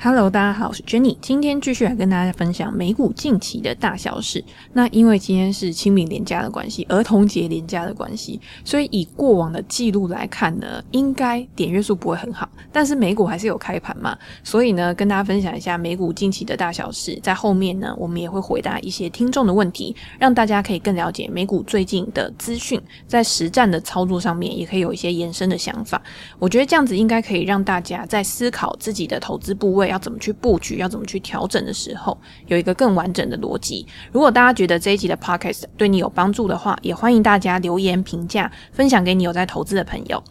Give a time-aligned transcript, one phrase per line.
[0.00, 4.44] Hello，大家好，我是 Jenny，今天继续来跟大家分享美股近期的大小事。
[4.72, 12.48] 那因为今天是清明连假的关系，儿童节连假的关系，所以以过往的记录来看呢，应该点阅数不会很好。
[12.70, 17.18] 但是美股还是有开盘嘛，所以呢，跟大家分享一下美股近期的大小事。
[17.20, 26.00] 在后面呢，我们也会回答一些听众的问题，让大家可以更了解美股最近的资讯，在实战的操作上面也可以有一些延伸的想法。
[26.38, 29.87] 我觉得这样子应该可以让大家在思考自己的投资部位。
[29.88, 32.16] 要怎么去布局，要怎么去调整的时候，
[32.46, 33.86] 有一个更完整的逻辑。
[34.12, 40.22] 如果大家觉得这一集的 podcast 对你有帮助的话，也欢迎大家留言评价，分享给你有在投资的朋友。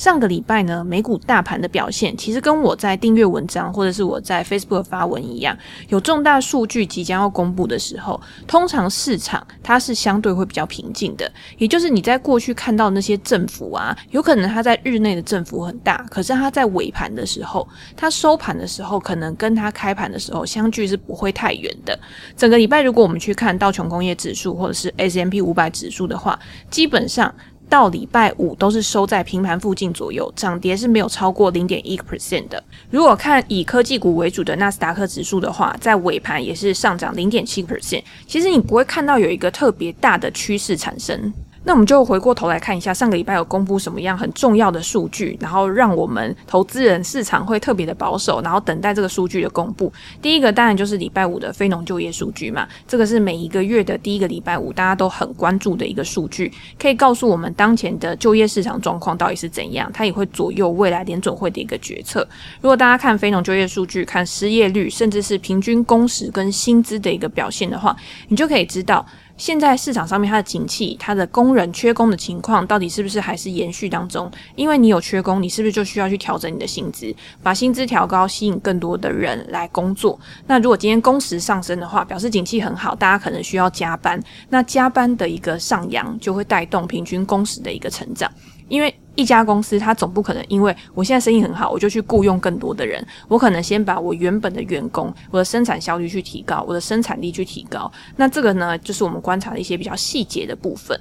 [0.00, 5.54] 上个礼拜呢，美股大盘的表现其实跟我在订阅文章或者是我在 Facebook 发文一样，
[5.90, 11.30] 有重大数据即将要公布的时候，通常市场它是相对会比较平静的。
[11.58, 22.00] 也就是你在过去看到那些振幅啊，有可能它在日内的振幅很大，可是它在尾盘的时候，它收盘的时候，可能跟它开盘的时候相距是不会太远的。
[22.34, 27.34] 整个礼拜，如果我们去看道琼工业指数或者是 S M P 五百指数的话，基本上。
[27.70, 32.62] 到礼拜五都是收在平盘附近左右，涨跌是没有超过零点一个 percent 的。
[32.90, 38.02] 如果看以科技股为主的纳斯达克指数的话，在尾盘也是上涨零点七 percent。
[38.26, 41.32] 其实你不会看到有一个特别大的趋势产生。
[41.62, 49.92] 那我们就回过头来看一下上个礼拜有公布什么样很重要的数据，然后让我们投资人市场会特别的保守，然后等待这个数据的公布。
[50.22, 62.26] 第一个当然就是礼拜五的非农就业数据嘛，这个是每一个月的第一个礼拜五大家都很关注的一个数据，可以告诉我们当前的就业市场状况到底是怎样，它也会左右未来联准会的一个决策。
[62.62, 67.94] 如果大家看非农就业数据，看失业率，甚至是平均工时跟薪资的一个表现的话，
[68.28, 69.04] 你就可以知道。
[69.40, 74.30] 现在市场上面它的景气，它的工人缺工的情况到底是不是还是延续当中？
[74.54, 77.10] 因为你有缺工，你是不是就需要去调整你的薪资，
[77.42, 80.20] 把薪资调高，吸引更多的人来工作？
[80.46, 88.30] 那如果今天工时上升的话，表示景气很好，大家可能需要加班，那加班的一个上扬就会带动平均工时的一个成长，
[88.68, 88.94] 因为。
[89.20, 93.06] 一家公司，它总不可能因为我现在生意很好，我就去雇佣更多的人。
[93.28, 97.90] 我可能先把我原本的员工，我的生产效率去提高，我的生产力去提高。
[98.16, 100.98] 那这个呢，就是我们观察的一些比较细节的部分。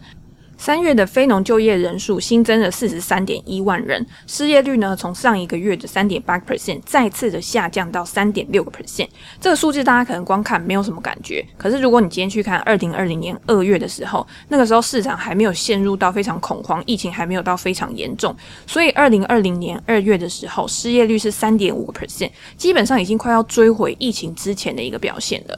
[0.60, 9.08] 三月的非农就业人数新增了四十三点一万人，失业率呢，从上一个月的三点八 percent 再次的下降到三点六个 percent。
[9.40, 18.36] 这个数字大家可能光看没有什么感觉，可是如果你今天去看二零二零年二月的时候，那个时候市场还没有陷入到非常恐慌，疫情还没有到非常严重，
[18.68, 25.58] 所以二零二零年二月的时候，失业率是三点五个 percent，基本上已经快要追回疫情之前的一个表现了。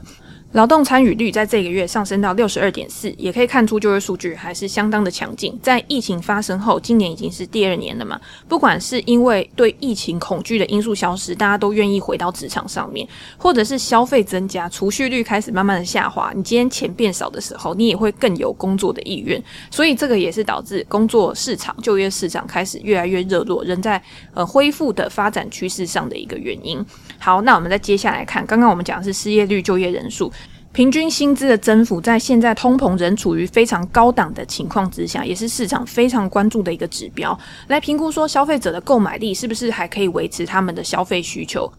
[0.53, 5.57] 劳动参与率在这个月上升到六十二点四，也可以看出就业数据还是相当的强劲。
[5.63, 8.19] 在疫情发生后，今年已经是第二年了嘛。
[8.49, 13.07] 不管是因为对疫情恐惧的因素消失，大家都愿意回到职场上面，
[13.37, 16.33] 或者是消费增加，储蓄率开始慢慢的下滑。
[16.35, 19.41] 你今天钱变少的时候，你也会更有工作的意愿。
[19.69, 24.01] 所以这个也是导致工作市场、就业市场开始越来越热络，人在
[24.33, 26.85] 呃恢复的发展趋势上的一个原因。
[27.17, 30.29] 好，那我们再接下来看，刚刚我们讲的是失业率、就业人数。
[30.73, 37.37] 平均薪资的增幅，在现在通膨仍处于非常高档的情况之下，也是市场非常关注的一个指标，
[37.67, 41.69] 来评估说消费者的购买力是不是还可以维持他们的消费需求。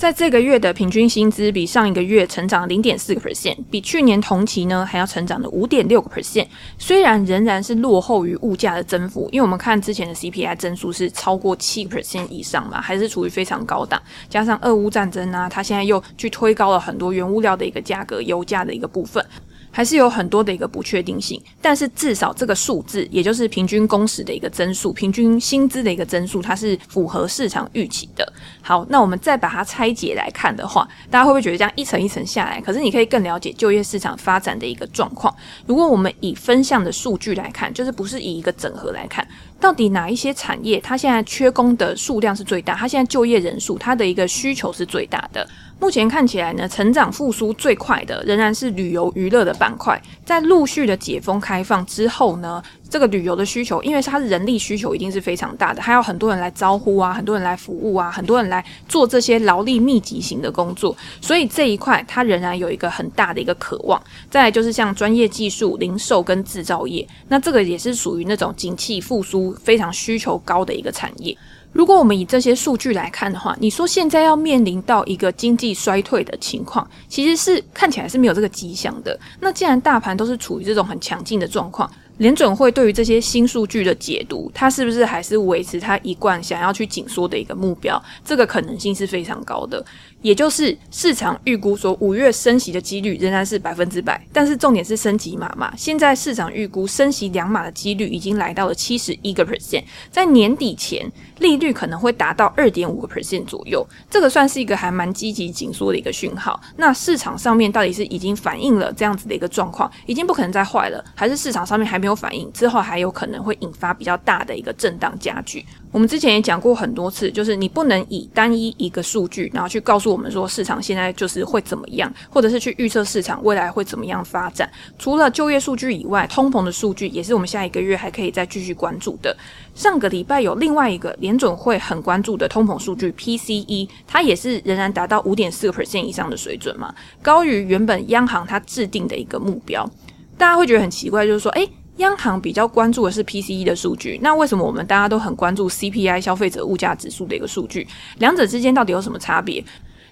[0.00, 6.46] 在这个月的平均薪资比上一个月成长零点四个 percent，比去年同期呢还要成长了五点六个 percent。
[6.78, 14.00] 虽然仍然是落后于物价的增幅，因为我们看之前的 CPI 增速是超过七 percent 以上嘛，还是处于非常高档。
[14.30, 19.22] 加上俄乌战争啊，它现在又去推高了很多原物料的一个价格，油价的一个部分。
[19.70, 28.32] 还是有很多的一个不确定性，但是至少这个数字，也就是平均工时的一个增速，平均薪资的一个增速，它是符合市场预期的。
[28.60, 32.60] 好，那我们再把它拆解来看的话，大家会不会觉得这样一层一层下来？
[32.60, 35.34] 可是你可以更了解就业市场发展的一个状况。
[35.66, 39.26] 如果我们以分项的数据来看，就是不是以一个整合来看，
[39.60, 45.46] 到底哪一些产业它现在缺工的数量是最大，它现在就业人数它的一个需求是最大的。
[45.80, 50.00] 目前看起来呢，成长复苏最快的仍然是旅游娱乐的板块。
[50.26, 64.00] 在陆续的解封开放之后呢，这个旅游的需求，因为它的人力需求一定是非常大的，还有很多人来招呼啊，很多人来服务啊，很多人来做这些劳力密集型的工作，所以这一块它仍然有一个很大的一个渴望。
[64.28, 71.34] 再来就是像专业技术、零售跟制造业，那这个也是属于那种景气复苏非常需求高的一个产业。
[71.72, 79.18] 如果我们以这些数据来看的话，你说现在要面临到一个经济衰退的情况，其实是看起来是没有这个迹象的。
[79.40, 88.02] 那既然大盘都是处于这种很强劲的状况，联准会对于这些新数据的解读，它是不是还是维持它一贯想要去紧缩的一个目标？
[88.24, 89.82] 这个可能性是非常高的。
[90.20, 95.72] 也就是市场预估说五月升息的几率仍然是百分之百，但是重点是升几码嘛？
[95.78, 106.60] 现在市场预估升息两码的几率已经来到了七十一个 percent，在年底前利率可能会达到二点五个 percent 左右，这个算是一个还蛮积极紧缩的一个讯号。
[106.76, 115.64] 那市场上面到底是已经反映了这样子的一个状况，已经不可能再坏了，还是市场上面还没有反应，之后还有可能会引发比较大的一个震荡加剧？
[115.92, 124.70] 我们之前也讲过很多次，就是你不能以单一一个数据，然后去告诉我们说市场现在就是会怎么样，或者是去预测市场未来会怎么样发展。
[124.98, 129.36] 除了就业数据以外，通膨的数据也是我们下一个月还可以再继续关注的。
[129.74, 136.92] 上个礼拜有另外一个联准会很关注的通膨数据 PCE，它也是仍然达到五点四个 percent 以上的水准嘛，
[137.22, 139.88] 高于原本央行它制定的一个目标。
[140.36, 141.70] 大家会觉得很奇怪，就是说，诶。
[141.96, 147.86] 央行比较关注的是 PCE 的数据，那为什么我们大家都很关注 CPI 消费者物价指数的一个数据？
[148.18, 149.62] 两者之间到底有什么差别？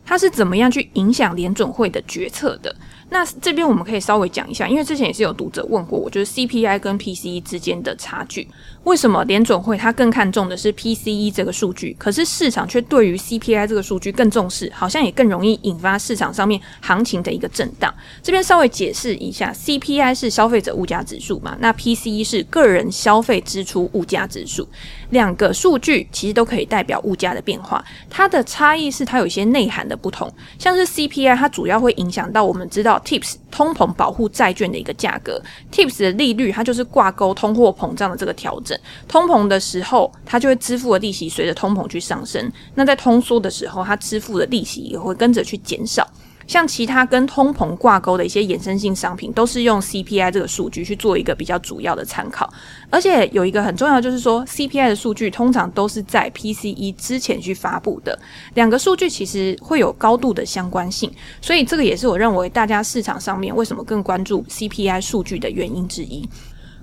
[0.04, 2.74] 它是怎么样去影响联准会的决策的？
[3.10, 8.46] 那这边我们可以稍微讲一下，因为之前也是有读者问过我，就是 CPI 跟 PCE 之间的差距，
[8.84, 17.92] 为什么联准会它更看重的是 PCE 这个数据，可是市场却对于 CPI 这个数据更重视，好像也更容易引发市场上面行情的一个震荡。
[18.22, 24.68] 这边稍微解释一下，CPI 是消费者物价指数嘛，那 PCE 是个人消费支出物价指数，
[25.10, 32.97] 两个数据其实都可以代表物价的变化，它的差异是它有一些内涵的不同，像是 CPI 它主要会影响到我们知道。
[33.00, 35.40] TIPS 通膨保护债券的一个价格
[35.72, 46.06] ，TIPS 的利率它就是挂钩通货膨胀的这个调整，通膨的时候它就会支付的利息随着通膨去上升，那在通缩的时候它支付的利息也会跟着去减少。
[46.48, 52.52] 像其他跟通膨挂钩的一些衍生性商品，都是用 CPI 这个数据去做一个比较主要的参考。
[52.90, 58.18] 而且有一个很重要，就是说 CPI 的数据通常都是在 PCE 之前去发布的，
[58.54, 61.12] 两个数据其实会有高度的相关性，
[61.42, 66.26] 所以这个也是我认为大家市场上面为什么更关注 CPI 数据的原因之一。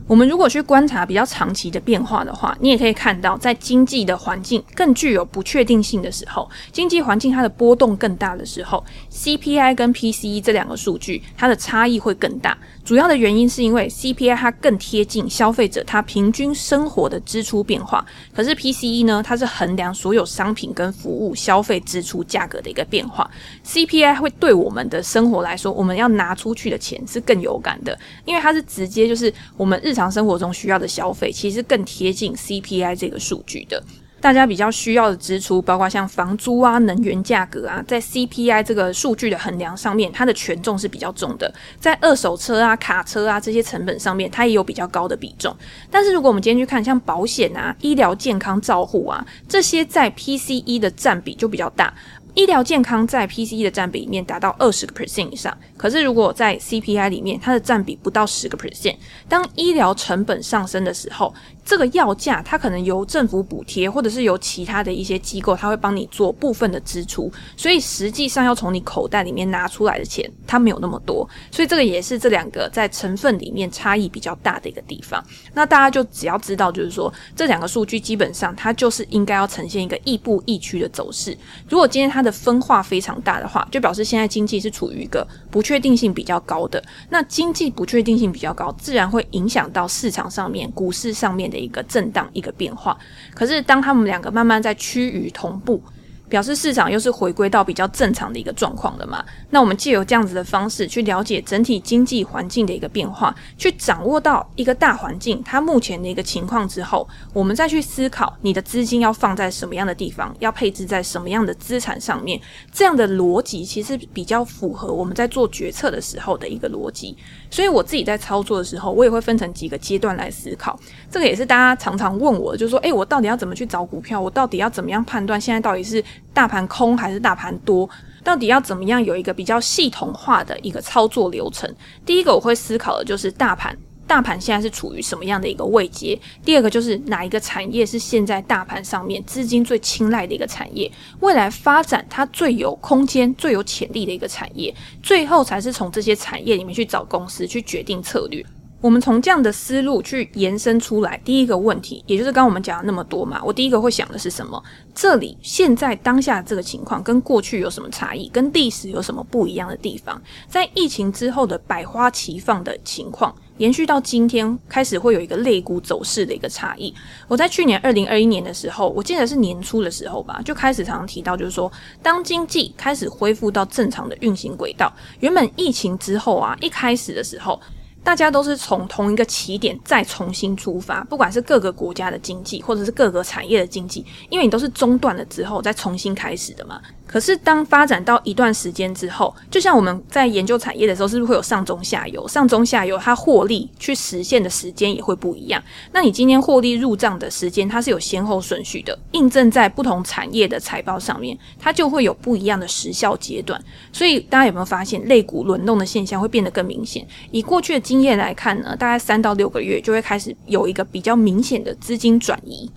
[0.08, 12.56] 我们如果去观察比较长期的变化的话，你也可以看到，在经济的环境更具有不确定性的时候，经济环境它的波动更大的时候，CPI 跟 PCE 这两个数据它的差异会更大。
[12.86, 23.28] 主要的原因是因为 CPI 它更贴近消费者他平均生活的支出变化，可是 PCE 呢，它是衡量所有商品跟服务消费支出价格的一个变化。
[23.66, 33.84] CPI 会对我们的生活来说，我们要拿出去的钱是更有感的，因为它是直接就是我们日常生活中需要的消费，其实更贴近 CPI 这个数据的。
[34.26, 41.54] 大家比较需要的支出，包括像房租啊、能源价格啊，在 CPI 这个数据的衡量上面，它的权重是比较重的。
[41.80, 45.56] 在二手车啊、卡车啊这些成本上面，它也有比较高的比重。
[45.92, 51.94] 但是如果我们今天去看像保险啊、医疗健康照护啊这些，在 PCE 的占比就比较大。
[52.34, 58.98] 医疗健康在 PCE 的占比里面达到二十个 percent 以上，可是如果在 CPI 里面，它的占比不到十个 percent。
[59.30, 61.34] 当医疗成本上升的时候，
[61.66, 75.22] 这个药价它可能由政府补贴，或者是由其他的一些机构，它会帮你做部分的支出，所以实际上要从你口袋里面拿出来的钱，它没有那么多，所以这个也是这两个在成分里面差异比较大的一个地方。
[75.56, 81.36] 那大家就只要知道，就是说这两个数据基本上它就是应该要呈现一个亦步亦趋的走势。
[81.68, 86.84] 如果今天它的分化非常大的话，就表示现在经济是处于一个不确定性比较高的。
[87.10, 91.66] 那经济不确定性比较高，自然会影响到市场上面、股市上面的。
[91.66, 92.98] 一个震荡，一个变化。
[93.34, 95.82] 可是，当他们两个慢慢在趋于同步。
[96.28, 99.24] 表示市场又是回归到比较正常的一个状况了嘛？
[99.50, 112.40] 那我们借由这样子的方式去了解整体经济环境的一个变化，去掌握到一个大环境它目前的一个情况之后，我们再去思考你的资金要放在什么样的地方，要配置在什么样的资产上面，
[112.72, 117.16] 这样的逻辑其实比较符合我们在做决策的时候的一个逻辑。
[117.52, 120.78] 所以我自己在操作的时候，我也会分成几个阶段来思考。
[121.12, 124.20] 这个也是大家常常问我，就是说，诶，我到底要怎么去找股票？
[124.20, 126.04] 我到底要怎么样判断现在到底是？
[126.34, 127.90] 大盘空还是大盘多？
[128.24, 131.72] 到底要怎么样有一个比较系统化的一个操作流程？
[132.06, 136.20] 第一个我会思考的就是大盘，大盘现在是处于什么样的一个位阶？
[136.44, 140.92] 第二个就是哪一个产业是现在大盘上面资金最青睐的一个产业？
[141.20, 144.74] 未来发展它最有空间、最有潜力的一个产业？
[145.04, 148.44] 最后才是从这些产业里面去找公司去决定策略。
[148.86, 154.64] 我们从这样的思路去延伸出来，第一个问题，也就是刚我们讲了那么多嘛，我第一个会想的是什么？
[154.94, 158.30] 这里现在当下这个情况跟过去有什么差异？
[158.30, 160.22] 跟历史有什么不一样的地方？
[160.48, 166.94] 在疫情之后的百花齐放的情况，延续到今天，开始会有一个类股走势的一个差异。
[167.28, 171.72] 我在去年二零二一年的时候，我记得是年初的时候吧，就开始常常提到，就是说，
[172.04, 177.60] 当经济开始恢复到正常的运行轨道，原本疫情之后啊，一开始的时候。
[178.06, 186.80] 大家都是从同一个起点再重新出发，不管是各个国家的经济，或者是各个产业的经济，因为你都是中断了之后再重新开始的嘛。
[187.08, 192.28] 可是，当发展到一段时间之后，就像我们在研究产业的时候，是不是会有上中下游？
[192.28, 195.64] 上中下游它获利去实现的时间也会不一样。
[195.94, 203.64] 那你今天获利入账的时间，它是有先后顺序的，印证在不同产业的财报上面，它就会有不一样的时效阶段。
[203.94, 207.08] 所以，大家有没有发现，类股轮动的现象会变得更明显？
[207.32, 212.70] 以过去的经验来看呢，大概三到六个月就会开始有一个比较明显的资金转移。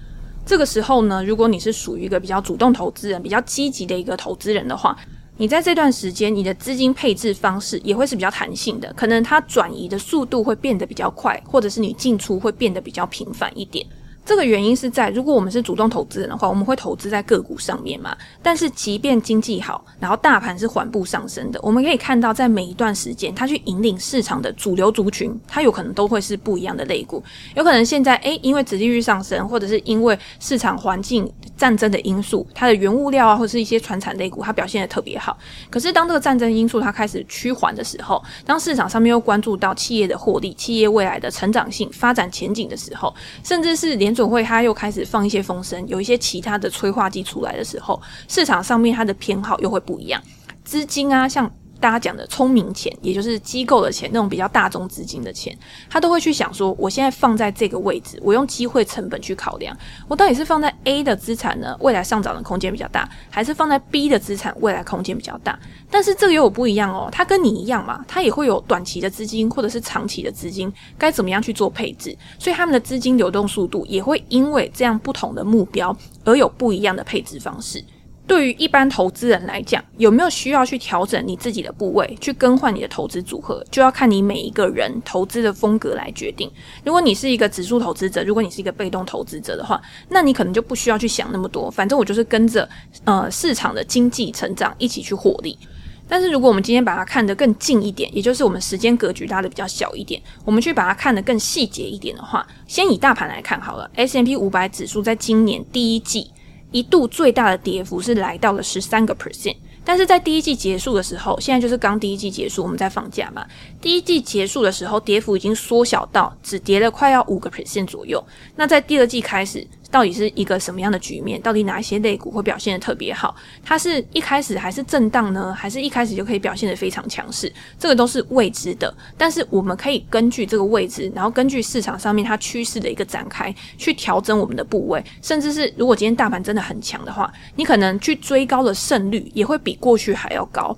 [0.48, 4.96] 这个时候呢，如果你是属于一个比较主动投资人、比较积极的一个投资人的话，
[5.36, 13.86] 你在这段时间，你的资金配置方式也会是比较弹性的，可能它转移的速度会变得比较快，或者是你进出会变得比较频繁一点。
[14.28, 18.14] 这个原因是在，如果我们是主动投资人的话，我们会投资在个股上面嘛。
[18.42, 27.24] 但是，即便经济好，然后大盘是缓步上升的，我们可以看到，在每一段时间，它去引领市场的主流族群，它有可能都会是不一样的类股。
[27.56, 31.26] 有可能现在，诶，因为殖利率上升，或者是因为市场环境
[31.58, 35.36] 战争的因素，它的原物料啊，或是一些传产类股，它表现得特别好。
[35.68, 43.12] 可是，当这个战争因素它开始趋缓的时候，当市场上面又关注到企业的获利、企业未来的成长性、发展前景的时候，
[43.42, 50.22] 甚至是连总会它又开始放一些风声，有一些其他的催化剂出来的时候，市场上面它的偏好又会不一样。
[50.64, 55.56] 资金啊，像大家讲的聪明钱，也就是机构的钱，那种比较大宗资金的钱，
[55.88, 59.76] 他都会去想说，我现在放在这个位置，我用机会成本去考量，
[60.08, 65.58] 我到底是放在 A 的资产呢，未来上涨的空间比较大，还是放在 B 的资产，未来空间比较大？
[65.90, 72.16] 但是这个又不一样哦，它跟你一样嘛，它也会有短期的资金或者是长期的资金，该怎么样去做配置？
[72.38, 77.82] 所以他们的资金流动速度也会因为这样不同的目标而有不一样的配置方式。
[78.28, 86.48] 对于一般投资人来讲，有没有需要去调整你自己的部位，去更换你的投资组合，就要看你每一个人投资的风格来决定。
[86.84, 89.80] 如果你是一个指数投资者，如果你是一个被动投资者的话，
[90.10, 92.68] 那你可能就不需要去想那么多，反正我就是跟着
[93.04, 95.58] 呃市场的经济成长一起去获利。
[96.06, 106.30] 但是如果我们今天把它看得更近一点，也就是我们时间格局拉得比较小一点，我们去把它看得更细节一点的话，先以大盘来看好了，S&P 500指数在今年第一季
[106.70, 109.56] 一度最大的跌幅是来到了十三个 percent。
[109.84, 113.46] 但是在第一季结束的时候，现在就是刚第一季结束，我们在放假嘛。
[113.80, 118.22] 第一季结束的时候，跌幅已经缩小到只跌了快要五个 percent 左右。
[118.56, 121.40] 那在第二季开始，到底是一个什么样的局面？
[121.40, 123.34] 到底哪一些类股会表现得特别好？
[123.64, 125.54] 它是一开始还是震荡呢？
[125.54, 127.52] 还是一开始就可以表现得非常强势？
[127.78, 128.94] 这个都是未知的。
[129.16, 135.02] 但是我们可以根据这个位置，然后根据市场上面它趋势的一个展开，去调整我们的部位。
[135.22, 140.76] 甚至是如果今天大盘真的很强的话，你可能去追高的胜率也会比过去还要高。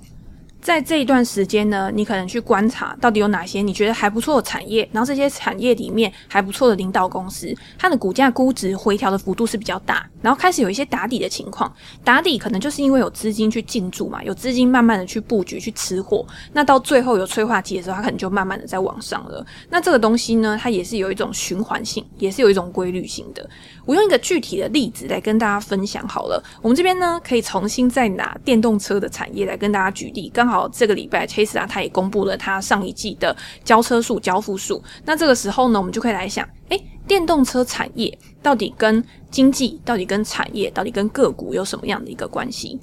[0.61, 11.73] 在这一段时间呢，你可能去观察到底有哪些你觉得还不错的产业，然后这些产业里面还不错的领导公司，它的股价估值回调的幅度是比较大，然后开始有一些打底的情况。
[12.03, 19.43] 打底可能就是因为有资金去进驻嘛，有资金慢慢的去布局去吃货，那到最后有催化剂的时候，它可能就慢慢的在往上了。
[19.69, 23.49] 那这个东西呢，它也是有一种循环性，也是有一种规律性的。
[23.83, 26.41] 我用一个具体的例子来跟大家分享好了。
[26.61, 30.29] 我们这边呢，可以重新再拿电动车的产业来跟大家举例。
[30.33, 34.83] 刚好这个礼拜 t e s l 它也公布了它上一季的交车数、交付数。
[35.05, 42.77] 那这个时候呢，我们就可以来想，诶，电动车产业到底跟经济、到底跟产业、到底跟个股有什么样的一个关系？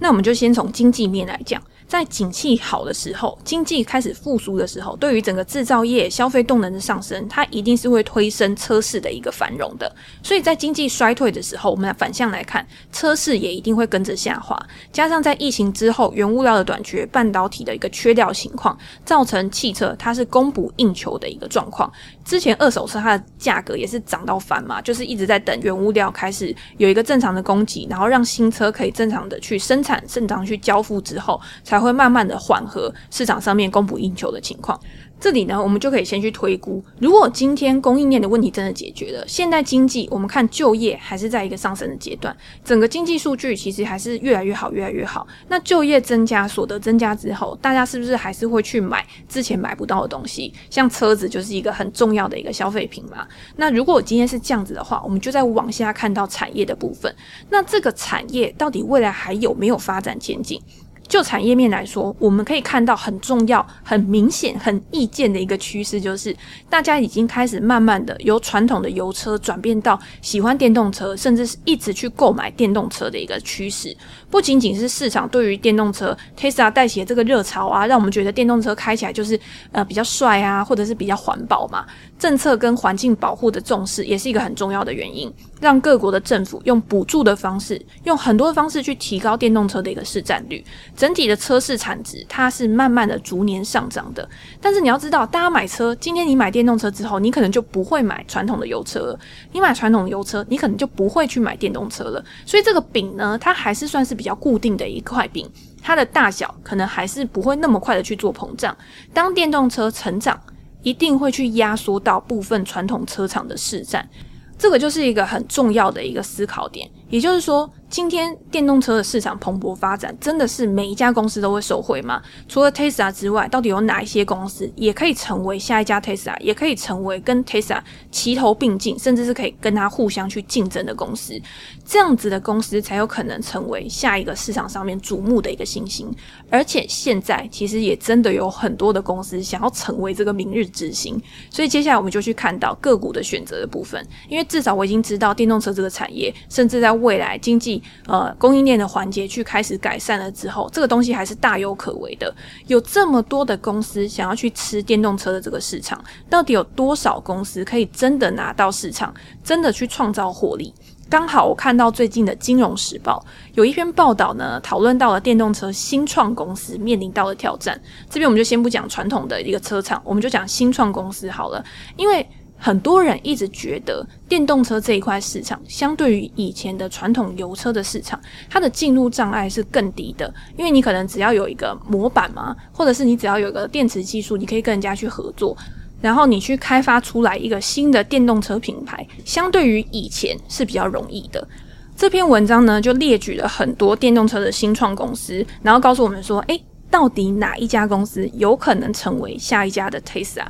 [0.00, 1.62] 那我们就先从经济面来讲。
[1.86, 9.94] 在景气好的时候，经济开始复苏的时候，对于整个制造业消费动能的上升，它一定是会推升车市的一个繁荣的。
[10.22, 14.58] 所以在经济衰退的时候，我们反向来看，车市也一定会跟着下滑。
[14.92, 21.92] 加上在疫情之后，原物料的短缺、半导体的一个缺料情况，造成汽车它是供不应求的一个状况。
[22.24, 34.80] 之前二手车它的价格也是涨到翻嘛，就是一直在等原物料开始有一个正常的供给，然后让新车可以正常的去生产、正常去交付之后，才会慢慢的缓和市场上面供不应求的情况。
[35.20, 45.26] 这里呢，我们就可以先去推估，如果今天供应链的问题真的解决了，现在经济我们看就业还是在一个上升的阶段，整个经济数据其实还是越来越好，越来越好。
[45.48, 50.52] 那就业增加，所得增加之后，大家是不是还是会去买之前买不到的东西？
[50.68, 53.26] 像车子就是一个很重要的一个消费品嘛。
[53.56, 57.14] 那如果今天是这样子的话，我们就再往下看到产业的部分。
[57.48, 60.60] 那这个产业到底未来还有没有发展前景？
[61.06, 66.34] 就产业面来说，我们可以看到很重要、很明显、很意见的一个趋势，就是
[66.68, 73.96] 大家已经开始慢慢的由传统的油车转变到喜欢电动车，甚至是一直去购买电动车的一个趋势。
[74.34, 79.38] 不仅仅是市场对于电动车 Tesla 带起的这个热潮啊，让我们觉得电动车开起来就是
[79.70, 81.86] 呃比较帅啊，或者是比较环保嘛。
[82.18, 90.64] 政策跟环境保护的重视也是一个很重要的原因，让各国的政府用补助的方式，用很多的方式去提高电动车的一个市占率。
[90.96, 94.28] 整体的车市产值，它是慢慢的逐年上涨的。
[94.60, 99.18] 但是你要知道，大家买车，今天你买电动车之后，你可能就不会买传统的油车了。
[99.52, 102.24] 你买传统油车，你可能就不会去买电动车了。
[102.44, 105.46] 所以这个饼呢，它还是算是比比较固定的一块饼，
[105.82, 108.74] 它的大小可能还是不会那么快的去做膨胀。
[109.12, 110.40] 当电动车成长，
[110.82, 114.08] 一定会去压缩到部分传统车厂的市占。
[114.56, 117.70] 这个就是一个很重要的一个思考点，也就是说。
[117.90, 122.20] 今天电动车的市场蓬勃发展，真的是每一家公司都会受惠吗？
[122.48, 131.40] 除了 Tesla 之外，到底有哪一些公司也可以成为下一家 Tesla，也可以成为跟 Tesla 齐头并进，甚至是可以跟它互相去竞争的公司？
[131.84, 136.12] 这样子的公司才有可能成为下一个市场上面瞩目的一个新星。
[136.50, 147.83] 而且现在其实也真的有很多的公司想要成为这个明日之星，所以接下来我们就去看到个股的选择的部分，因为至少我已经知道电动车这个产业，甚至在未来经济。
[148.06, 152.34] 呃，供应链的环节去开始改善了之后，这个东西还是大有可为的。
[152.66, 160.72] 有这么多的公司想要去吃电动车的这个市场，到底有多少公司可以真的拿到市场，真的去创造获利？
[161.08, 163.24] 刚好我看到最近的《金融时报》
[163.54, 167.80] 有一篇报道呢，讨论到了电动车新创公司面临到的挑战。
[168.08, 171.64] 这边我们就先不讲传统的一个车厂，我们就讲新创公司好了，
[171.96, 172.26] 因为。
[172.64, 178.18] 很多人一直觉得电动车这一块市场，相对于以前的传统油车的市场，
[178.48, 180.32] 它的进入障碍是更低的。
[180.56, 185.54] 因为你可能只要有一个模板嘛，或者是你只要有一个电池技术，你可以跟人家去合作，
[186.00, 191.46] 然后你去开发出来一个新的电动车品牌，相对于以前是比较容易的。
[191.94, 196.58] 这篇文章呢，就列举了很多电动车的新创公司，然后告诉我们说，诶，
[196.90, 200.46] 到底哪一家公司有可能成为下一家的 Tesla？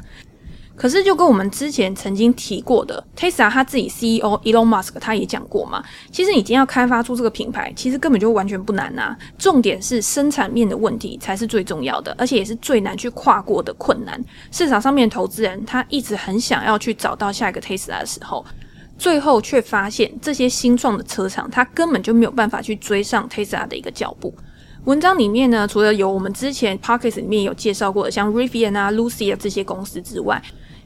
[0.76, 9.16] 可是，就跟我们之前曾经提过的，Tesla 他自己 CEO Elon Musk 他也讲过嘛，其实已经要开发出这个品牌，其实根本就完全不难呐。
[9.38, 14.20] 重点是生产面的问题才是最重要的，而且也是最难去跨过的困难。
[14.50, 18.44] 市场上面投资人他一直很想要去找到下一个 Tesla 的时候，
[18.98, 24.34] 最后却发现这些新创的车厂，他根本就没有办法去追上 Tesla 的一个脚步。
[24.84, 30.42] 文章里面呢，除了有我们之前 p o c k e t 里面有介绍过的，像 Rivian 啊、Lucid 啊这些公司之外，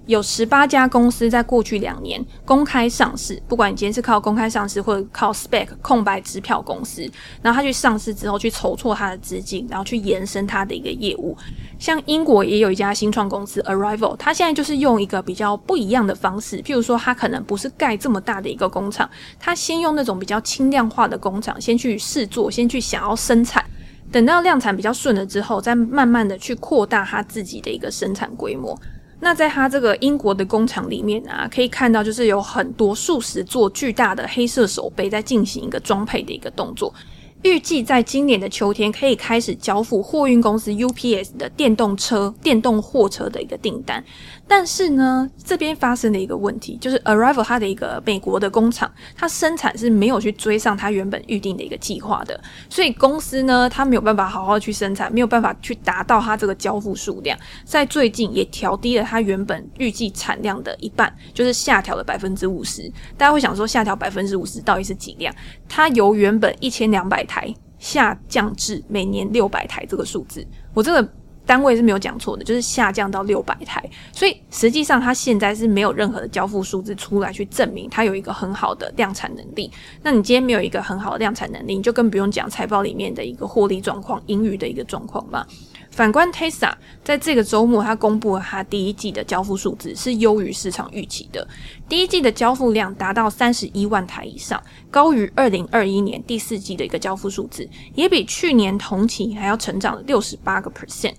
[0.06, 7.10] 有十八家公司在过去两年公开上市，不管你今天是靠公开上市或者靠 spec 空白支票公司，
[7.42, 11.36] 然后他去上市之后去筹措他的资金，然后去延伸他的一个业务。
[11.80, 23.64] 像英国也有一家新创公司 Arrival，他现在就是用一个比较不一样的方式，譬如说他可能不是盖这么大的一个工厂，他先用那种比较轻量化的工厂先去试做，先去想要生产，
[24.10, 28.78] 等到量产比较顺了之后，再慢慢的去扩大他自己的一个生产规模。
[29.20, 36.94] 那在他这个英国的工厂里面啊，可以看到就是有很多数十座巨大的黑色手杯在进行一个装配的一个动作。
[37.42, 44.02] 预计在今年的秋天可以开始交付货运公司 UPS 的电动车、电动货车的一个订单。
[44.48, 62.90] 但是呢，这边发生了一个问题，就是 Arrival 它的一个美国的工厂，它生产是没有去追上它原本预定的一个计划的，所以公司呢，它没有办法好好去生产，没有办法去达到它这个交付数量，在最近也调低了它原本预计产量的一半，就是下调了百分之五十。
[63.18, 65.34] 大家会想说，下调百分之五十到底是几辆？
[65.68, 71.06] 它由原本一千两百台下降至每年六百台这个数字，我这个。
[71.48, 73.82] 单位是没有讲错的，就是下降到六百台，
[74.12, 79.72] 所以实际上它现在是没有任何的交付数字出来去证明它有一个很好的量产能力。
[80.02, 85.46] 那你今天没有一个很好的量产能力，你就更不用讲财报里面的一个获利状况、盈余的一个状况吧。
[85.90, 91.48] 反观 Tesla，在这个周末它公布了它第一季的交付数字是优于市场预期的，
[91.88, 101.14] 第一季的交付量达到三十一万台以上，高于二零二一年第四季的一个交付数字，也比去年同期还要成长了六十八个 percent。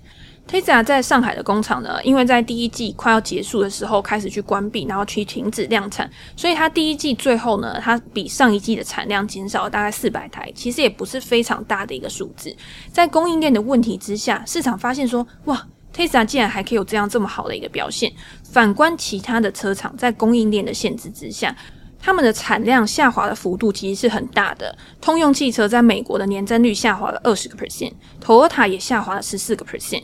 [0.49, 12.51] Tesla 在上海的工厂呢，因为在第一季快要结束的时候开始去关闭，然后去停止量产，所以它第一季最后呢，它比上一季的产量减少了大概四百台，其实也不是非常大的一个数字。
[12.91, 18.11] 在供应链的问题之下，市场发现说，哇，Tesla 竟然还可以有这样这么好的一个表现。
[18.43, 21.55] 反观其他的车厂，在供应链的限制之下。
[22.01, 24.73] 他们的产量下滑的幅度其实是很大的。
[25.01, 30.03] 通用汽车在美国的年增率下滑了二十个 percent，Toyota 也下滑了十四个 percent，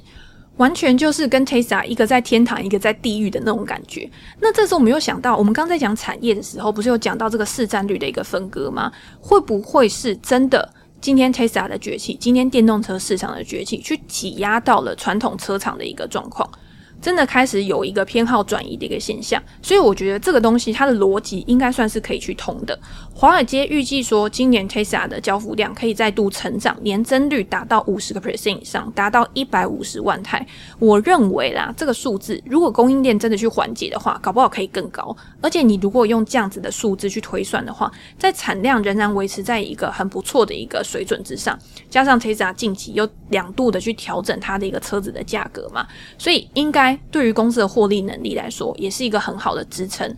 [0.58, 4.10] 完全就是跟 Tesla 一个在天堂，一个在地狱的那种感觉。
[4.40, 8.92] 那这时候我们又想到，我们刚在讲产业的时候，不是有讲到这个市占率的一个分割吗？
[9.20, 10.74] 会不会是真的？
[11.02, 16.50] 今天 Tesla 的崛起，今天电动车市场的崛起，去挤压到了传统车厂的一个状况。
[17.02, 22.78] 真的开始有一个偏好转移的一个现象，所以我觉得这个东西它的逻辑应该算是可以去通的。
[23.14, 30.46] 华尔街预计说，今年 Tesla 的交付量可以再度成长，年增率达到五十个 percent 以上，达到一百五十万台。
[30.80, 35.16] 我认为啦，这个数字如果供应链真的去缓解的话，搞不好可以更高。
[35.42, 41.58] 而且你如果用这样子的数字去推算的话，在产量仍然维持在一个很不错的一个水准之上，
[41.90, 45.86] 加上 Tesla 近期又两度的去调整它的一个车子的价格嘛，
[46.18, 46.85] 所以应该。
[47.10, 50.14] 对于公司的获利能力来说，也是一个很好的支撑，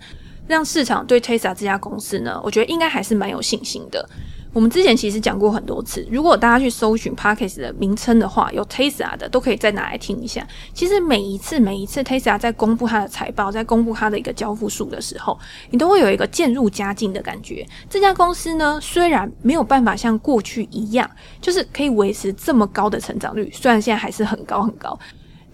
[0.48, 4.10] 让市场对 Tesla 这家公司呢，我觉得应该还是蛮有信心的。
[4.54, 10.48] 我们之前其实讲过很多次，如果大家去搜寻 Podcast 的名称的话，有 Tesla 的都可以再拿来听一下。
[10.74, 15.38] 其实每一次每一次 Tesla 在公布它的财报，在公布它的一个交付数的时候，
[15.70, 17.64] 你都会有一个渐入佳境的感觉。
[17.88, 21.08] 这家公司呢，虽然没有办法像过去一样，
[21.40, 24.98] 就是可以维持这么高的成长率，虽然现在还是很高很高。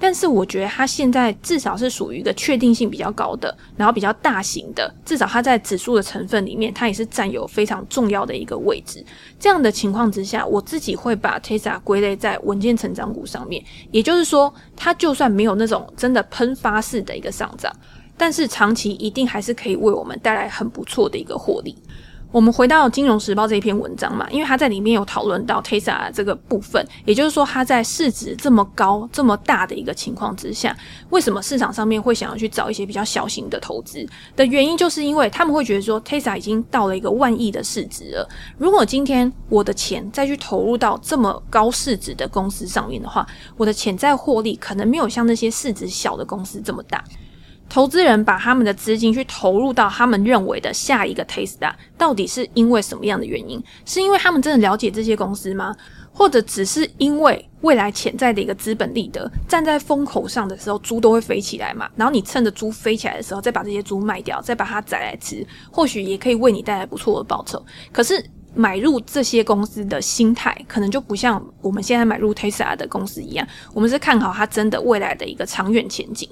[0.04, 9.02] 但是我觉得它现在至少是属于一个确定性比较高的，然后比较大型的，至少它在指数的成分里面，它也是占有非常重要的一个位置。
[9.40, 13.64] 这样的情况之下，我自己会把 Tesla 归类在稳健成长股上面。
[13.92, 17.74] 也就是说，它就算没有那种真的喷发式的一个上涨，
[18.18, 21.74] 但是长期一定还是可以为我们带来很不错的一个获利。
[22.34, 30.76] 我们回到《金融时报》这一篇文章嘛，因为他在里面有讨论到 Tesla 这个部分，也就是说，它在市值这么高、这么大的一个情况之下，
[31.12, 34.04] 为什么市场上面会想要去找一些比较小型的投资
[34.36, 38.28] 的原因，就是因为他们会觉得说，Tesla 已经到了一个万亿的市值了。
[38.58, 47.04] 如果今天我的钱再去投入到这么高市值的公司上面的话，我的潜在获利可能没有像那些市值小的公司这么大。
[47.70, 53.62] 投资人把他们的资金去投入到他们认为的下一个 Tesla，到底是因为什么样的原因？
[53.86, 55.76] 是因为他们真的了解这些公司吗？
[56.16, 61.90] 或者只是因为未来潜在的一个资本利得，站在风口上的时候，猪都会飞起来嘛？
[61.96, 67.60] 然后你趁着猪飞起来的时候，再把这些猪卖掉，再把它宰来吃，或许也可以为你带来不错的报酬。
[67.92, 68.24] 可是
[68.54, 76.30] 买入这些公司的心态，可能就不像我们现在买入 Tesla 的公司一样，我们是看好它真的未来的一个长远前景。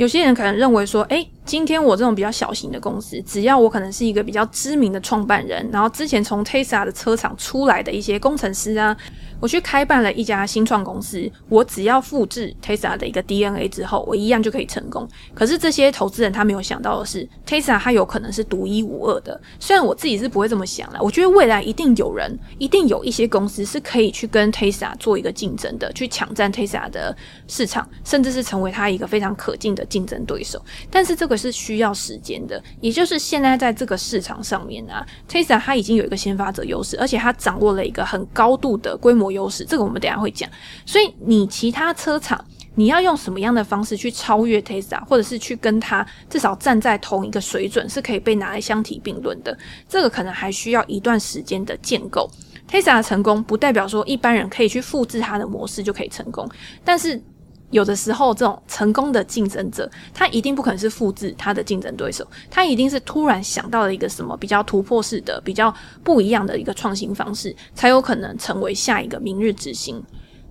[0.00, 8.96] 有些人可能认为说，诶，今天我这种比较小型的公司，只要我可能是一个比较知名的创办人，然后之前从 Tesla 的车厂出来的一些工程师啊。
[9.40, 15.08] 我去开办了一家新创公司，我只要复制 Tesla 的一个 DNA 之后，我一样就可以成功。
[15.34, 19.40] 可是这些投资人他没有想到的是，Tesla 它有可能是独一无二的。
[19.58, 27.16] 虽然我自己是不会这么想啦，我觉得未来一定有人，一定有一些公司是可以去跟 Tesla 做一个竞争的，去抢占 Tesla 的
[27.48, 30.62] 市场，甚至是成为它一个非常可敬的竞争对手。
[30.90, 40.48] 但是这个是需要时间的，也就是现在在这个市场上面啊，Tesla 它已经有一个先发者优势，而且它掌握了一个很高度的规模优势，这个我们等下会讲。
[40.84, 49.56] 所以你其他车厂，你要用什么样的方式去超越 Tesla，或者是去跟它至少站在同一个水准，是可以被拿来相提并论的。
[49.88, 52.30] 这个可能还需要一段时间的建构。
[52.70, 56.48] Tesla 的成功不代表说一般人可以去复制它的模式就可以成功，
[56.84, 57.22] 但是。
[57.70, 70.02] 有的时候，这种成功的竞争者，他一定不可能是复制他的竞争对手，他一定是突然想到了一个什么比较突破式的、比较不一样的一个创新方式，才有可能成为下一个明日之星。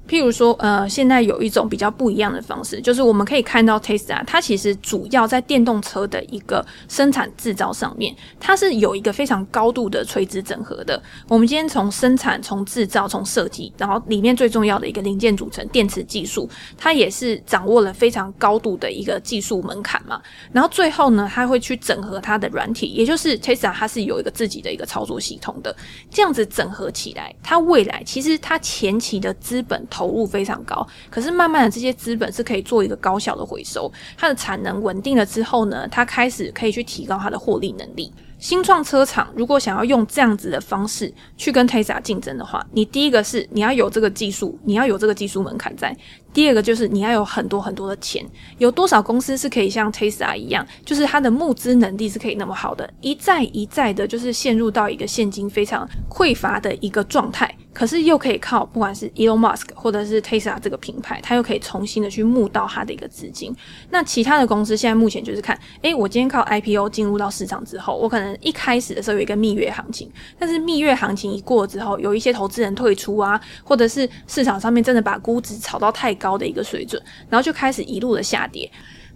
[0.09, 10.99] 譬如说，呃，现在有一种比较不一样的方式，就是我们可以看到 Tesla，它其实主要在电动车的一个生产制造上面，它是有一个非常高度的垂直整合的。
[11.27, 20.19] 我们今天从生产、从制造、从设计，然后里面最重要的一个零件组成电池技术，它也是掌握了非常高度的一个技术门槛嘛。
[20.51, 25.75] 然后最后呢，它会去整合它的软体，也就是 Tesla 它是有一个自己的一个操作系统的，
[26.09, 29.85] 这样子整合起来，它未来其实它前期的资本。
[29.99, 38.09] 投入非常高，可是慢慢的这些资本是可以做一个高效的回收，它的产能稳定了之后呢，它开始可以去提高它的获利能力。
[38.37, 45.91] 新创车厂如果想要用这样子的方式去跟 Tesla 竞争的话，你第一个是你要有这个技术，你要有这个技术门槛在；
[46.33, 48.25] 第二个就是你要有很多很多的钱。
[48.59, 57.53] 有多少公司是可以像 Tesla 一样，就是它的募资能力是可以那么好的，一再一再的，就是陷入到一个现金非常匮乏的一个状态。
[57.71, 63.55] 可是又可以靠不管是 Elon Musk 或者是 Tesla 这个品牌，它又可以重新的去募到它的一个资金。
[63.89, 78.69] 那其他的公司现在目前就是看，诶，我今天靠 IPO 进入到市场之后，我可能能一开始的时候有一个蜜月行情，但是蜜月行情一过之后，有一些投资人退出啊，或者是市场上面真的把估值炒到太高的一个水准，然后就开始一路的下跌。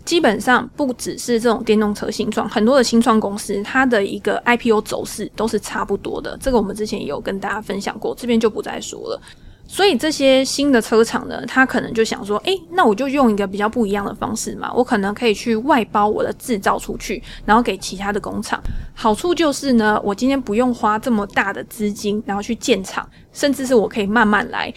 [0.04, 6.38] 基本上不只是这种电动车新创，很多的新创公司它的一个 IPO 走势都是差不多的。
[6.42, 9.22] 这个我们之前也有跟大家分享过，这边就不再说了。
[9.66, 18.62] 所以这些新的车厂呢，他可能就想说，诶，那我就用一个比较不一样的方式嘛，我可能可以去外包我的制造出去，然后给其他的工厂。
[18.94, 24.72] 好处就是呢，我今天不用花这么大的资金，然后去建厂，甚至是我可以慢慢来。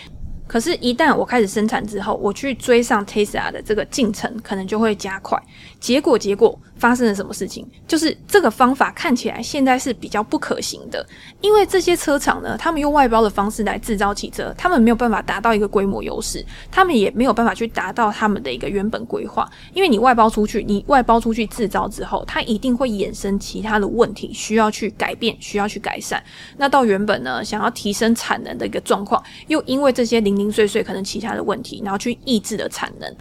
[0.46, 5.40] 可是，一旦我开始生产之后，我去追上 Tesla 的这个进程，可能就会加快。
[5.80, 7.66] 结果，结果发生了什么事情？
[7.86, 11.04] 就是这个方法看起来现在是比较不可行的，
[11.40, 19.48] 因为这些车厂呢，他们用外包的方式来制造汽车，他们没有办法达到一个规模优势，他们也没有办法去达到他们的一个原本规划。
[19.74, 26.22] 因为你外包出去，你外包出去制造之后，它一定会衍生其他的问题，需要去改变，需要去改善。
[26.56, 33.16] 那到原本呢，想要提升产能的一个状况，又因为这些零零碎碎可能其他的问题，然后去抑制的产能。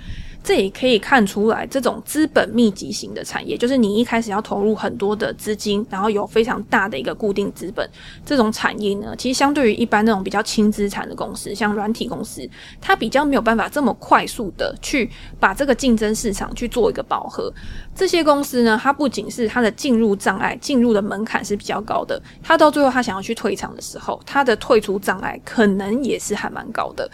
[0.46, 7.90] 这也可以看出来，这种资本密集型的产业，就是你一开始要投入很多的资金，然后有非常大的一个固定资本，
[8.24, 12.48] 这种产业呢，其实相对于一般那种比较轻资产的公司，像软体公司，
[12.80, 17.52] 它比较没有办法这么快速的去把这个竞争市场去做一个饱和。
[17.96, 27.10] 这些公司呢，它不仅是它的进入障碍，进入的门槛是比较高的，它到最后它想要去退场的时候，它的退出障碍可能也是还蛮高的。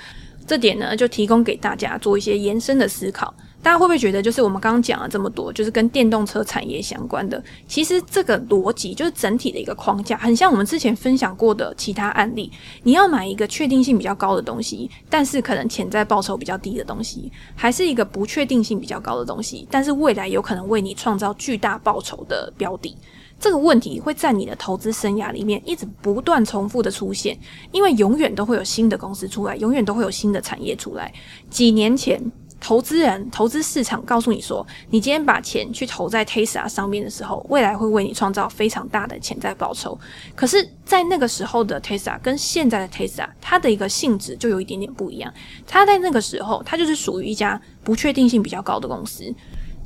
[0.51, 3.33] 这点呢，就提供给大家做一些延伸的思考。
[3.63, 12.51] 大家会不会觉得，就是我们刚刚讲了这么多，就是跟电动车产业相关的，其实这个逻辑就是整体的一个框架，很像我们之前分享过的其他案例。
[12.83, 22.93] 你要买一个确定性比较高的东西，但是可能潜在报酬比较低的东西，还是一个不确定性比较高的东西，但是未来有可能为你创造巨大报酬的标的。
[23.41, 27.36] 这个问题会在你的投资生涯里面一直不断重复的出现，
[27.71, 31.12] 因为永远都会有新的公司出来，永远都会有新的产业出来。
[31.49, 32.21] 几年前，
[32.60, 39.99] 投资人、投资市场告诉你说，你今天把钱去投在 Tesla 上面的时候，未来会为你创造非常大的潜在报酬。
[40.36, 45.34] 可是，在那个时候的 Tesla 跟现在的 Tesla，它的一个性质就有一点点不一样。
[45.65, 49.34] 它在那个时候，它就是属于一家不确定性比较高的公司。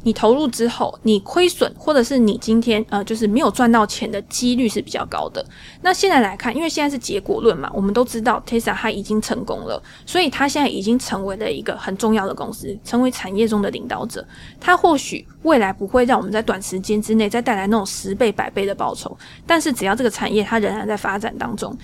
[0.05, 5.43] 你投入之后，你亏损或者是你今天呃，就是没有赚到钱的几率是比较高的。
[5.81, 14.23] 那现在来看，因为现在是结果论嘛，我们都知道 Tesla 它已经成功了，所以它现在已经成为了一个很重要的公司，成为产业中的领导者。
[14.61, 21.75] 它或许未来不会让我们在短时间之内再带来那种十倍、百倍的报酬，但是只要这个产业它仍然在发展当中。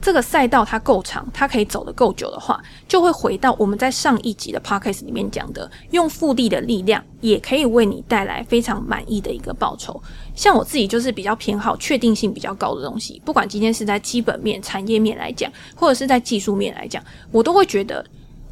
[0.00, 2.58] 这个赛道它够长，它可以走得够久的话，
[2.88, 10.02] 就会回到我们在上一集的 podcast 里面讲的，用复利的力量也可以为你带来非常满意的一个报酬。
[10.34, 18.02] 像我自己就是比较偏好确定性比较高的东西，不管今天是在基本面、产业面来讲，或者是在技术面来讲，我都会觉得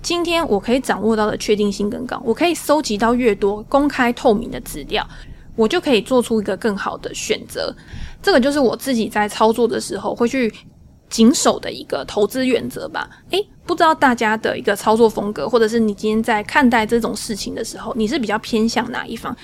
[0.03, 5.09] 今天我可以掌握到的确定性更高，我可以搜集到越多公开透明的资料，
[5.57, 7.75] 我就可以做出一个更好的选择。
[8.23, 10.53] 这个就是我自己在操作的时候会去。
[11.09, 13.09] 谨守的一个投资原则吧。
[13.31, 19.37] 诶，不知道大家的一个操作风格，或者是你今天在看待这种事情的时候，你是比较偏向哪一方？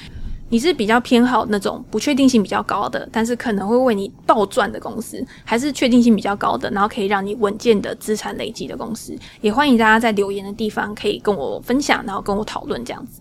[0.50, 9.16] 你是比较偏好那种不确定性比较高的，但是可能会为你暴赚的公司，还是确定性比较高的，然后可以让你稳健的资产累积的公司？
[9.40, 13.20] 也欢迎大家在留言的地方可以跟我分享，然后跟我讨论这样子。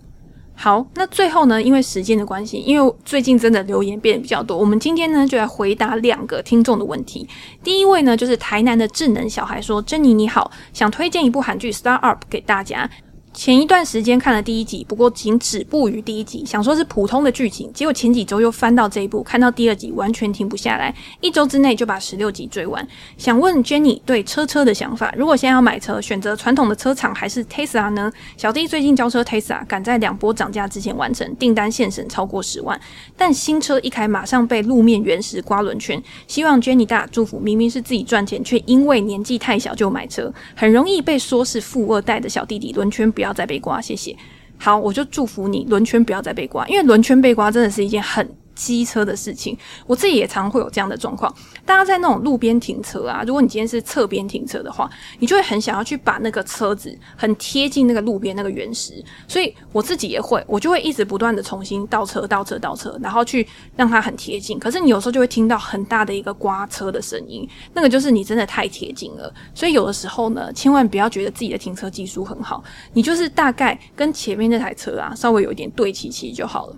[0.64, 7.28] 好，那最后呢，因为时间的关系，因为最近真的留言变得比较多，我们今天呢就来回答两个听众的问题。
[7.62, 12.90] 第一位呢就是台南的智能小孩说：“珍妮你好，想推荐一部韩剧《Star Up》给大家。”
[13.34, 22.88] 前一段时间看了第一集，不过仅止步于第一集，想说是普通的剧情，结果前几周又翻到这一部，看到第二集完全停不下来，一周之内就把十六集追完。
[23.18, 28.12] 想问 Jenny 对车车的想法，如果现在要买车，选择传统的车厂还是 Tesla 呢？
[28.38, 32.80] 小弟最近交车 Tesla，赶在两波涨价之前完成，订单现省超过十万，
[33.18, 43.23] 但新车一开马上被路面原石刮轮圈，希望 Jenny 大祝福，明明是自己赚钱，却因为年纪太小就买车，很容易被说是富二代的小弟弟轮圈不。
[43.24, 44.14] 不要再被刮，谢谢。
[44.58, 48.30] 好，我就祝福你轮圈不要再被刮，因为轮圈被刮真的是一件很。
[48.56, 51.34] 机车的事情，我自己也常会有这样的状况。
[51.66, 54.90] 大家在那种路边停车啊，如果你今天是侧边停车的话，
[55.20, 59.04] 你就会很想要去把那个车子很贴近那个路边那个原石。
[59.28, 64.60] 所以我自己也会，我就会一直不断的重新倒车、倒车、倒车，然后去让它很贴近。
[64.60, 69.34] 可是你有时候就会听到很大的一个刮车的声音，那个就是你真的太贴近了。
[69.54, 72.64] 所以有的时候呢，千万不要觉得自己的停车技术很好，
[72.94, 76.78] 你就是大概跟前面那台车啊稍微有一点对齐齐就好了。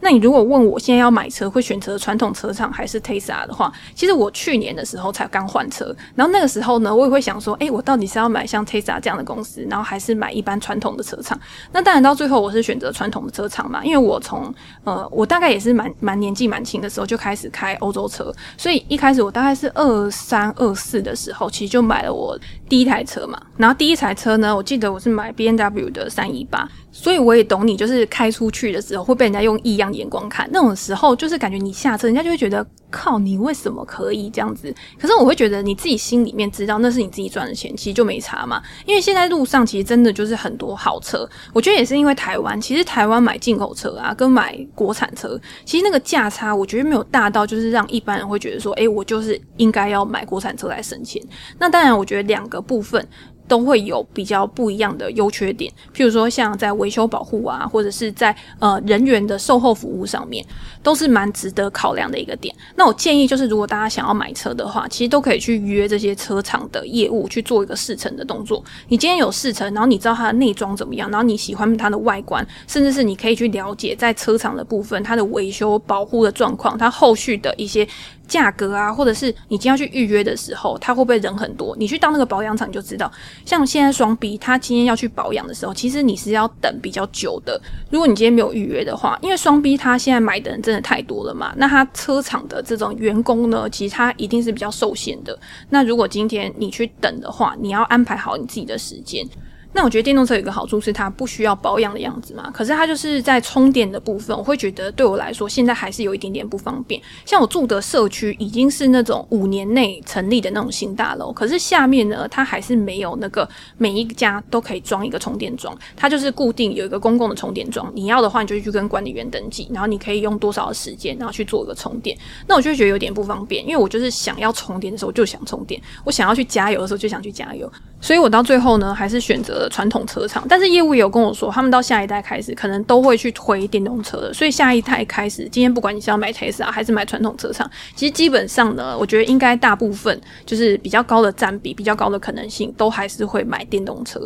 [0.00, 11.38] 那你如果问我现在要买车会选择传统车厂还是 Tesla 的话，其实我去年的时候才刚换车，然后那个时候呢，我也会想说，诶，我到底是要买像 Tesla 这样的公司，然后还是买一般传统的车厂？
[11.72, 14.52] 那当然到最后我是选择传统的车厂嘛，因为我从
[14.84, 23.40] 呃，我大概也是蛮蛮年纪蛮轻的时候就开始开欧洲车，所以一开始我大概是二三二四的时候，其实就买了我第一台车嘛。
[23.56, 26.68] 然后第一台车呢，我记得我是买 B N W 的三一八。
[26.92, 34.74] 所以我也懂你，就是开出去的时候会被人家用异样眼光看，那种时候就是感觉你下车，人家就会觉得靠，你为什么可以这样子？
[34.98, 38.60] 可是我会觉得你自己心里面知道那是你自己赚的钱，其实就没差嘛。
[38.84, 51.22] 因为现在路上其实真的就是很多好车，我觉得也是因为台湾，其实台湾买进口车啊，跟买国产车，其实那个价差我觉得没有大到就是让一般人会觉得说，诶，我就是应该要买国产车来省钱。
[51.58, 53.06] 那当然，我觉得两个部分。
[53.50, 60.46] 都会有比较不一样的优缺点，譬如说像在维修保护啊，或者是在呃人员的售后服务上面，
[60.84, 62.54] 都是蛮值得考量的一个点。
[62.76, 68.62] 那我建议就是，如果大家想要买车的话，其实都可以去约这些车厂的业务去做一个试乘的动作。
[68.86, 77.84] 你今天有试乘，然后你知道它的内装怎么样，然后你喜欢它的外观，甚至是你可以去了解在车厂的部分它的维修保护的状况，它后续的一些。
[78.30, 81.76] 价格啊，或者是你今天要去预约的时候，他会不会人很多？
[81.76, 83.10] 你去到那个保养厂就知道。
[83.44, 87.60] 像现在双 B，他今天要去保养的时候，其实你是要等比较久的。
[87.90, 95.36] 如果你今天没有预约的话，因为双 B 他现在买的人真的太多了嘛，那他车厂的这种员工呢，其实他一定是比较受限的。
[95.70, 99.26] 那如果今天你去等的话，你要安排好你自己的时间。
[99.72, 107.00] 那我觉得电动车有一个好处是它不需要保养的样子嘛，可是它就是在充电的部分，我会觉得对我来说现在还是有一点点不方便。
[107.24, 122.16] 像我住的社区已经是那种五年内成立的那种新大楼，可是下面呢，它还是没有那个每一家都可以装一个充电桩，它就是固定有一个公共的充电桩，你要的话你就去跟管理员登记，然后你可以用多少的时间，然后去做一个充电。
[122.46, 144.20] 那我就觉得有点不方便，因为我就是想要充电的时候就想充电，我想要去加油的时候就想去加油，所以我到最后呢还是选择的传统车厂，但是业务也有跟我说，他们到下一代开始可能都会去推电动车的，所以下一代开始，今天不管你是要买 Tesla 还是买传统车厂，其实基本上呢，我觉得应该大部分就是比较高的占比、比较高的可能性，都还是会买电动车。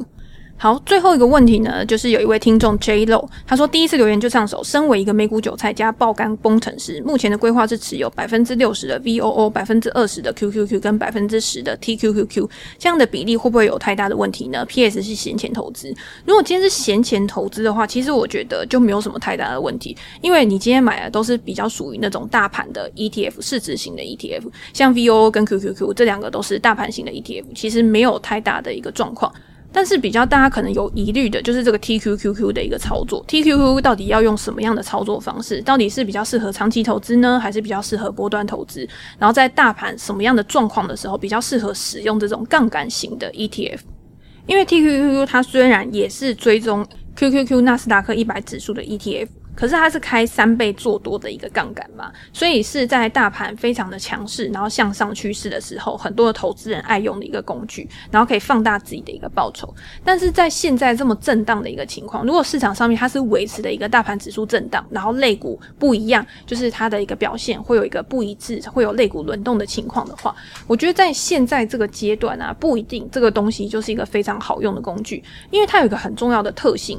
[0.57, 4.65] 好，最后一个问题呢，就是有一位听众 J Low，他说第一次留言就上手。
[4.65, 15.95] 身为一个美股韭菜加爆肝工程师，目前的规划是持有百分之六十的 VOO，百分之二十的 QQQ 跟百分之十的 TQQQ，这样的比例会不会有太大的问题呢？PS 是闲钱投资。
[16.25, 29.31] 如果今天是闲钱投资的话，其实我觉得就没有什么太大的问题，因为你今天买的都是比较属于那种大盘的 ETF，市值型的 ETF，像 VOO 跟 QQQ 这两个都是大盘型的 ETF，其实没有太大的一个状况。
[29.75, 35.61] 但是比较大家可能有疑虑的就是这个 TQQQ 的一个操作，TQQQ 到底要用什么样的操作方式？
[35.63, 38.89] 到底是比较适合长期投资呢，还是比较适合波段投资？
[39.19, 43.81] 然后在大盘什么样的状况的时候，比较适合使用这种杠杆型的 ETF？
[44.47, 49.27] 因为 TQQQ 它虽然也是追踪 QQQ 纳斯达克一百指数的 ETF。
[49.55, 59.73] 可是它是开三倍做多的一个杠杆嘛，所以是在大盘非常的强势，然后向上趋势的时候，很多的投资人爱用的一个工具，然后可以放大自己的一个报酬。
[60.05, 70.35] 但是在现在这么震荡的一个情况，如果市场上面它是维持的一个大盘指数震荡，然后类股不一样，就是它的一个表现会有一个不一致，会有类股轮动的情况的话，
[70.67, 76.99] 我觉得在现在这个阶段啊，不一定这个东西就是一个非常好用的工具，因为它有一个很重要的特性。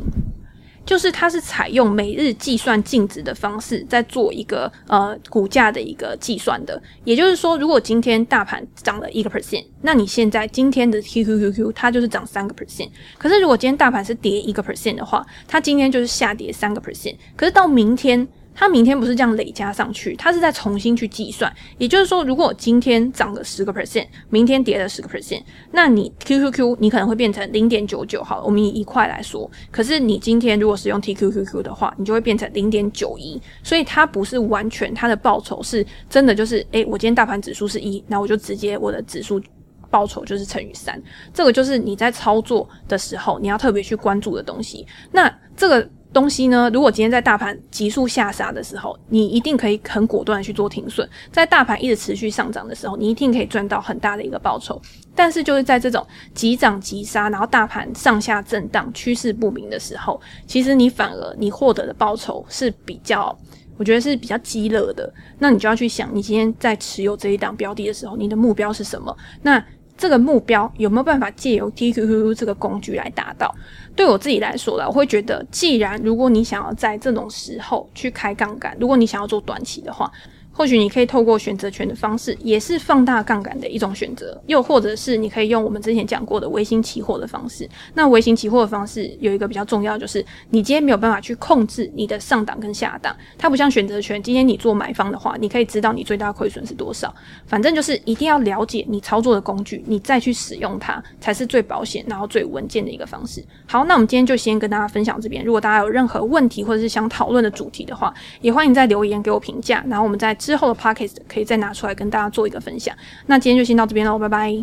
[0.86, 6.82] 就是它是采用每日计算净值的方式，在做一个呃股价的一个计算的。
[7.04, 12.90] 也就是说，如果今天大盘涨了一个 percent，那你现在今天的 QQQQ 它就是涨三个 percent。
[13.18, 17.16] 可是如果今天大盘是跌一个 percent 的话，它今天就是下跌三个 percent。
[17.36, 18.28] 可是到明天。
[18.56, 21.54] 它明天不是这样累加上去，它是在重新去计算。
[21.78, 28.24] 也就是说，如果今天涨了十个 percent，明天跌了十个 percent，那你 QQQ 你可能会变成零点九九。
[28.24, 33.40] 好，我们以一块来说，可是你今天如果使用 TQQQ 的话，你就会变成零点九一。
[33.62, 39.42] 所以它不是完全它的报酬是真的，就是诶，我今天大盘指数是一，那我就直接我的指数
[39.90, 41.02] 报酬就是乘以三。
[41.34, 44.88] 这个就是你在操作的时候你要特别去关注的东西。
[45.12, 45.90] 那这个。
[46.16, 46.70] 东西呢？
[46.74, 54.82] 如果今天在大盘急速下杀的时候，你一定可以很果断去做停损；在大盘一直持续上涨的时候，你一定可以赚到很大的一个报酬。
[55.14, 63.38] 但是就是在这种急涨急杀，然后大盘上下震荡、趋势不明的时候，其实你反而你获得的报酬是比较，
[63.76, 65.14] 我觉得是比较鸡肋的。
[65.38, 69.14] 那你就要去想，你今天在持有这一档标的的时候，你的目标是什么？
[69.42, 69.62] 那
[69.98, 73.54] 这个目标有没有办法借由 TQQQ 这个工具来达到？
[73.96, 80.12] 对我自己来说呢，我会觉得，既然如果你想要在这种时候去开杠杆，如果你想要做短期的话。
[80.58, 87.70] 或许你可以透过选择权的方式，也是放大杠杆的一种选择；又或者是你可以用我们之前讲过的微型期货的方式。
[87.94, 94.24] 那微型期货的方式有一个比较重要，就是你今天没有办法去控制你的上档跟下档，它不像选择权。
[94.24, 97.14] 今天你做买方的话，你可以知道你最大亏损是多少。
[97.46, 103.44] 反正就是一定要了解你操作的工具，你再去使用它，才是最保险然后最稳健的一个方式。
[103.68, 105.44] 好，那我们今天就先跟大家分享这边。
[105.44, 110.34] 如果大家有任何问题或者是想讨论的主题的话，也欢迎在留言给我评价，然后我们再。
[110.46, 112.96] 之后的 podcast 可以再拿出来跟大家做一个分享。
[113.26, 114.56] 那今天就先到这边喽，拜拜。